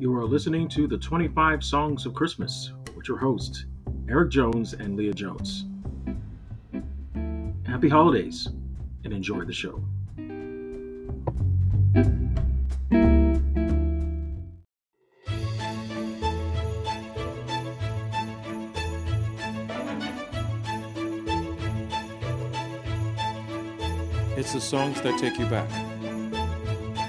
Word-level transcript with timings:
You 0.00 0.14
are 0.14 0.24
listening 0.24 0.68
to 0.68 0.86
the 0.86 0.96
25 0.96 1.64
Songs 1.64 2.06
of 2.06 2.14
Christmas 2.14 2.70
with 2.94 3.08
your 3.08 3.18
hosts, 3.18 3.64
Eric 4.08 4.30
Jones 4.30 4.72
and 4.74 4.96
Leah 4.96 5.12
Jones. 5.12 5.64
Happy 7.66 7.88
holidays 7.88 8.46
and 9.02 9.12
enjoy 9.12 9.44
the 9.44 9.52
show. 9.52 9.82
It's 24.36 24.52
the 24.52 24.60
songs 24.60 25.00
that 25.00 25.18
take 25.18 25.40
you 25.40 25.46
back. 25.46 25.68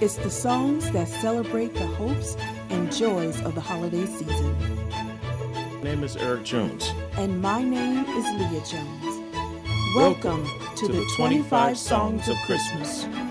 It's 0.00 0.16
the 0.16 0.30
songs 0.30 0.90
that 0.92 1.06
celebrate 1.06 1.74
the 1.74 1.86
hopes 1.86 2.34
and 2.78 2.92
joys 2.92 3.40
of 3.42 3.56
the 3.56 3.60
holiday 3.60 4.06
season. 4.06 4.56
My 4.88 5.82
name 5.82 6.04
is 6.04 6.16
Eric 6.16 6.44
Jones. 6.44 6.92
And 7.16 7.42
my 7.42 7.60
name 7.60 8.04
is 8.04 8.24
Leah 8.38 8.64
Jones. 8.64 9.34
Welcome, 9.96 10.46
to, 10.76 10.86
the 10.86 11.04
25 11.16 11.76
Songs 11.76 12.28
of 12.28 12.36
Christmas. 12.46 13.04
What's 13.06 13.27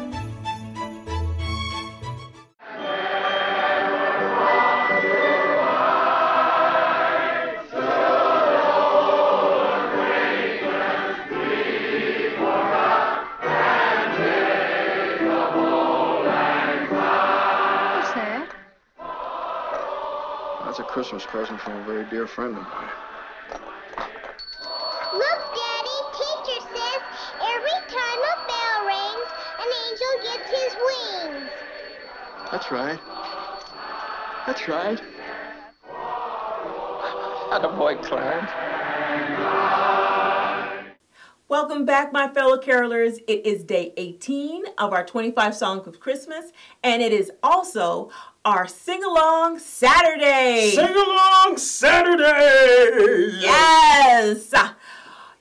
That's 20.68 20.80
a 20.80 20.84
Christmas 20.84 21.26
present 21.26 21.62
from 21.62 21.78
a 21.78 21.84
very 21.86 22.04
dear 22.10 22.28
friend 22.28 22.58
of 22.58 22.62
mine. 22.62 22.90
Look, 25.14 25.42
Daddy, 25.56 26.00
teacher 26.12 26.60
says 26.60 27.02
every 27.40 27.80
time 27.88 28.20
a 28.20 28.36
bell 28.50 28.80
rings, 28.86 29.30
an 29.62 29.70
angel 29.88 30.14
gets 30.24 30.50
his 30.52 30.76
wings. 30.86 31.50
That's 32.52 32.70
right. 32.70 33.00
That's 34.46 34.68
right. 34.68 35.02
Attaboy, 37.54 38.04
Clarence. 38.04 38.52
Welcome 41.50 41.86
back, 41.86 42.12
my 42.12 42.28
fellow 42.28 42.58
carolers. 42.58 43.20
It 43.26 43.46
is 43.46 43.64
day 43.64 43.94
18 43.96 44.66
of 44.78 44.92
our 44.92 45.06
25 45.06 45.56
Songs 45.56 45.88
of 45.88 46.02
Christmas, 46.02 46.52
and 46.84 47.02
it 47.02 47.14
is 47.14 47.32
also 47.42 48.12
our 48.48 48.66
sing 48.66 49.04
along 49.04 49.60
Saturday. 49.60 50.72
Sing 50.74 50.96
along 50.96 51.58
Saturday! 51.58 53.40
Yes! 53.42 54.54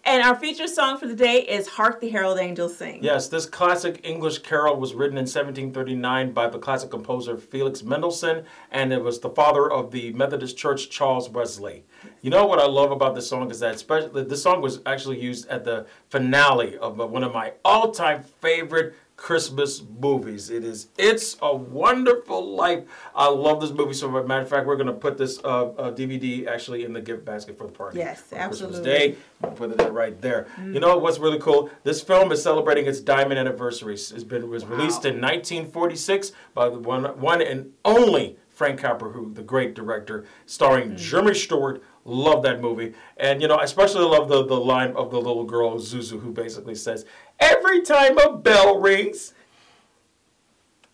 And 0.02 0.24
our 0.24 0.34
feature 0.34 0.66
song 0.66 0.98
for 0.98 1.06
the 1.06 1.14
day 1.14 1.42
is 1.42 1.68
Hark 1.68 2.00
the 2.00 2.08
Herald 2.08 2.40
Angels 2.40 2.76
Sing. 2.76 3.04
Yes, 3.04 3.28
this 3.28 3.46
classic 3.46 4.00
English 4.02 4.40
carol 4.40 4.74
was 4.76 4.92
written 4.92 5.18
in 5.18 5.22
1739 5.22 6.32
by 6.32 6.48
the 6.48 6.58
classic 6.58 6.90
composer 6.90 7.36
Felix 7.36 7.84
Mendelssohn, 7.84 8.44
and 8.72 8.92
it 8.92 9.04
was 9.04 9.20
the 9.20 9.30
father 9.30 9.70
of 9.70 9.92
the 9.92 10.12
Methodist 10.12 10.56
Church, 10.56 10.90
Charles 10.90 11.30
Wesley. 11.30 11.84
You 12.22 12.30
know 12.30 12.44
what 12.44 12.58
I 12.58 12.66
love 12.66 12.90
about 12.90 13.14
this 13.14 13.28
song 13.28 13.52
is 13.52 13.60
that 13.60 13.76
especially 13.76 14.24
this 14.24 14.42
song 14.42 14.60
was 14.60 14.80
actually 14.84 15.20
used 15.20 15.48
at 15.48 15.64
the 15.64 15.86
finale 16.10 16.76
of 16.78 16.96
one 16.98 17.22
of 17.22 17.32
my 17.32 17.52
all-time 17.64 18.24
favorite 18.40 18.96
Christmas 19.16 19.82
movies. 19.98 20.50
It 20.50 20.62
is 20.62 20.88
It's 20.98 21.36
a 21.40 21.54
Wonderful 21.54 22.54
Life. 22.54 22.84
I 23.14 23.28
love 23.28 23.60
this 23.60 23.70
movie 23.70 23.94
so 23.94 24.10
much. 24.10 24.26
Matter 24.26 24.42
of 24.42 24.48
fact, 24.48 24.66
we're 24.66 24.76
going 24.76 24.86
to 24.88 24.92
put 24.92 25.16
this 25.16 25.38
uh, 25.42 25.70
uh, 25.70 25.92
DVD 25.92 26.46
actually 26.46 26.84
in 26.84 26.92
the 26.92 27.00
gift 27.00 27.24
basket 27.24 27.56
for 27.56 27.66
the 27.66 27.72
party. 27.72 27.98
Yes, 27.98 28.22
absolutely. 28.32 28.82
Christmas 28.82 29.14
Day. 29.42 29.50
Put 29.56 29.80
it 29.80 29.92
right 29.92 30.20
there. 30.20 30.46
You 30.62 30.80
know 30.80 30.98
what's 30.98 31.18
really 31.18 31.38
cool? 31.38 31.70
This 31.82 32.02
film 32.02 32.30
is 32.30 32.42
celebrating 32.42 32.86
its 32.86 33.00
diamond 33.00 33.38
anniversary. 33.38 33.94
It's 33.94 34.24
been 34.24 34.48
was 34.48 34.64
released 34.64 35.04
in 35.04 35.20
1946 35.20 36.32
by 36.54 36.68
the 36.68 36.78
one 36.78 37.04
one 37.20 37.42
and 37.42 37.72
only 37.84 38.36
Frank 38.48 38.80
Capra, 38.80 39.10
who 39.10 39.32
the 39.34 39.42
great 39.42 39.74
director, 39.74 40.24
starring 40.46 40.96
Jimmy 40.96 41.34
Stewart. 41.34 41.82
Love 42.08 42.44
that 42.44 42.60
movie, 42.60 42.94
and 43.16 43.42
you 43.42 43.48
know 43.48 43.56
I 43.56 43.64
especially 43.64 44.04
love 44.04 44.28
the 44.28 44.46
the 44.46 44.54
line 44.60 44.92
of 44.92 45.10
the 45.10 45.18
little 45.18 45.42
girl 45.42 45.76
Zuzu, 45.78 46.20
who 46.20 46.30
basically 46.30 46.76
says, 46.76 47.04
"Every 47.40 47.82
time 47.82 48.16
a 48.18 48.36
bell 48.36 48.78
rings, 48.78 49.34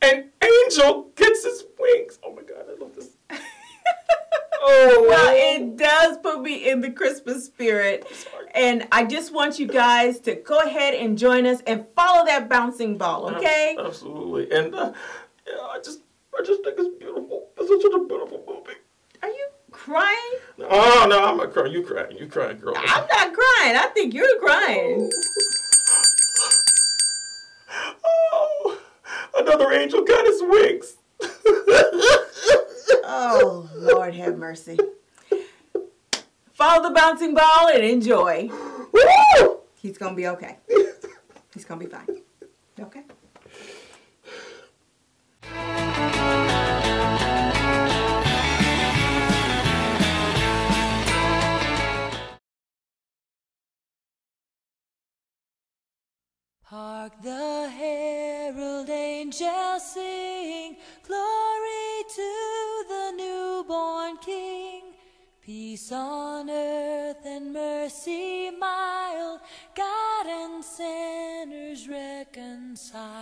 an 0.00 0.30
angel 0.42 1.10
gets 1.14 1.44
his 1.44 1.64
wings." 1.78 2.18
Oh 2.24 2.34
my 2.34 2.40
God, 2.42 2.64
I 2.66 2.80
love 2.82 2.94
this. 2.94 3.10
oh, 4.62 5.06
Well, 5.06 5.34
it 5.34 5.76
does 5.76 6.16
put 6.18 6.40
me 6.40 6.70
in 6.70 6.80
the 6.80 6.90
Christmas 6.90 7.44
spirit. 7.44 8.06
And 8.54 8.86
I 8.90 9.04
just 9.04 9.34
want 9.34 9.58
you 9.58 9.66
guys 9.66 10.18
to 10.20 10.34
go 10.34 10.60
ahead 10.60 10.94
and 10.94 11.16
join 11.18 11.46
us 11.46 11.60
and 11.66 11.86
follow 11.94 12.24
that 12.26 12.48
bouncing 12.48 12.96
ball, 12.98 13.34
okay? 13.34 13.76
Absolutely, 13.78 14.50
and 14.56 14.74
uh, 14.74 14.92
yeah, 15.46 15.54
I 15.62 15.78
just 15.82 16.00
think 16.64 16.76
it's 16.78 16.98
beautiful. 16.98 17.48
It's 17.58 17.68
such 17.68 17.92
a 17.92 18.04
beautiful 18.04 18.44
movie. 18.46 18.78
Are 19.22 19.28
you 19.28 19.48
crying? 19.70 20.32
Oh 20.74 21.06
no, 21.06 21.22
I'm 21.22 21.36
not 21.36 21.52
crying. 21.52 21.70
You 21.70 21.82
crying? 21.82 22.16
You 22.16 22.26
crying, 22.26 22.58
girl? 22.58 22.74
I'm 22.74 23.06
not 23.06 23.34
crying. 23.34 23.76
I 23.76 23.90
think 23.92 24.14
you're 24.14 24.38
crying. 24.40 25.10
Oh, 28.02 28.78
another 29.36 29.70
angel 29.72 30.02
got 30.02 30.26
his 30.26 30.42
wings. 30.42 30.96
Oh, 33.14 33.68
Lord 33.74 34.14
have 34.14 34.38
mercy. 34.38 34.78
Follow 36.54 36.88
the 36.88 36.94
bouncing 36.94 37.34
ball 37.34 37.68
and 37.68 37.84
enjoy. 37.84 38.48
Woo! 38.92 39.58
He's 39.74 39.98
going 39.98 40.12
to 40.12 40.16
be 40.16 40.28
okay. 40.28 40.56
He's 41.52 41.64
going 41.66 41.80
to 41.80 41.86
be 41.86 41.92
fine. 41.92 42.06
Okay? 42.80 43.02
Hark 56.72 57.12
the 57.20 57.68
herald 57.68 58.88
angels 58.88 59.92
sing, 59.92 60.74
glory 61.06 62.02
to 62.16 62.84
the 62.88 63.12
newborn 63.14 64.16
King. 64.24 64.80
Peace 65.42 65.92
on 65.92 66.48
earth 66.48 67.26
and 67.26 67.52
mercy 67.52 68.50
mild, 68.58 69.40
God 69.76 70.26
and 70.26 70.64
sinners 70.64 71.86
reconciled. 71.86 73.21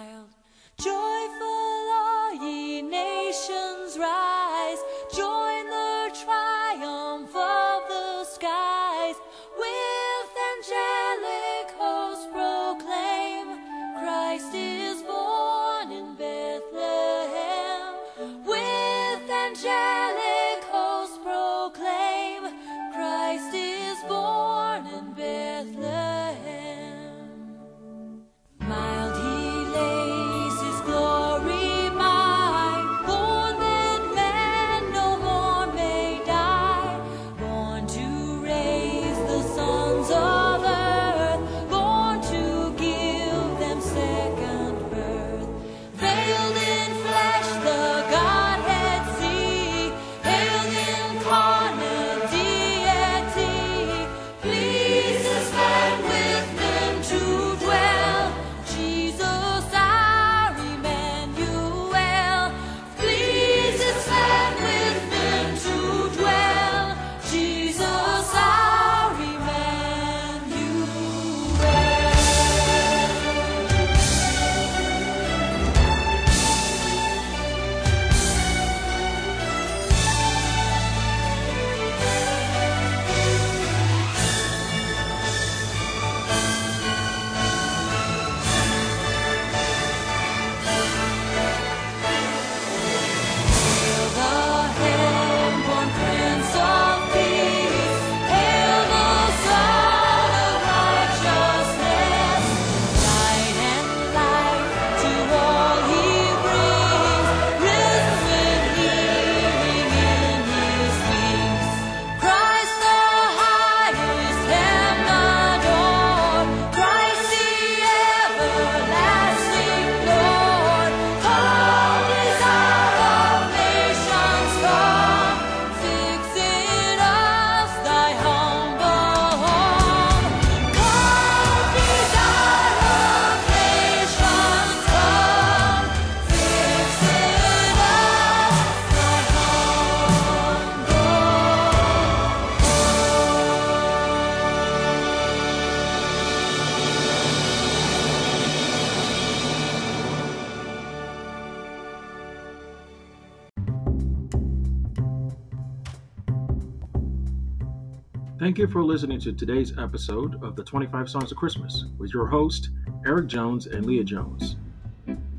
Thank 158.40 158.56
you 158.56 158.66
for 158.66 158.82
listening 158.82 159.20
to 159.20 159.32
today's 159.34 159.76
episode 159.76 160.42
of 160.42 160.56
the 160.56 160.64
25 160.64 161.10
Songs 161.10 161.30
of 161.30 161.36
Christmas 161.36 161.84
with 161.98 162.14
your 162.14 162.26
host, 162.26 162.70
Eric 163.04 163.26
Jones 163.26 163.66
and 163.66 163.84
Leah 163.84 164.02
Jones. 164.02 164.56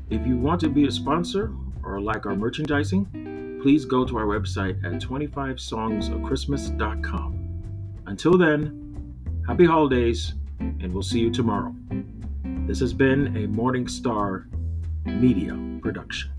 If 0.08 0.24
you 0.24 0.38
want 0.38 0.60
to 0.60 0.68
be 0.68 0.86
a 0.86 0.90
sponsor 0.92 1.52
or 1.82 2.00
like 2.00 2.26
our 2.26 2.36
merchandising, 2.36 3.58
please 3.60 3.84
go 3.84 4.04
to 4.04 4.16
our 4.16 4.26
website 4.26 4.84
at 4.84 5.02
25songsofchristmas.com. 5.02 8.02
Until 8.06 8.38
then, 8.38 9.42
happy 9.48 9.64
holidays, 9.64 10.34
and 10.60 10.92
we'll 10.92 11.02
see 11.02 11.18
you 11.18 11.32
tomorrow. 11.32 11.74
This 12.68 12.78
has 12.78 12.92
been 12.92 13.36
a 13.36 13.48
Morning 13.48 13.88
Star 13.88 14.46
Media 15.06 15.58
production. 15.82 16.30